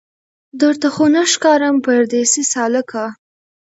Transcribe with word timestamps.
درته 0.61 0.87
خو 0.93 1.05
نه 1.15 1.23
ښکارم 1.31 1.75
پردۍ 1.85 2.23
سالکه 2.53 3.05